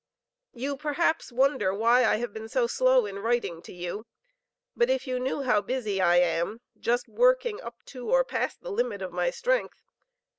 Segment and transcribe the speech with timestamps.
[0.53, 4.07] You, perhaps, wonder why I have been so slow in writing to you,
[4.75, 8.71] but if you knew how busy I am, just working up to or past the
[8.71, 9.83] limit of my strength.